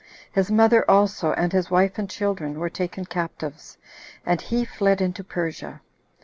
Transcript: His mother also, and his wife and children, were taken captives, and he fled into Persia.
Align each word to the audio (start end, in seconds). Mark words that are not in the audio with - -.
His 0.31 0.49
mother 0.49 0.83
also, 0.89 1.31
and 1.33 1.53
his 1.53 1.69
wife 1.69 1.99
and 1.99 2.09
children, 2.09 2.57
were 2.59 2.71
taken 2.71 3.05
captives, 3.05 3.77
and 4.25 4.41
he 4.41 4.65
fled 4.65 4.99
into 4.99 5.23
Persia. 5.23 5.81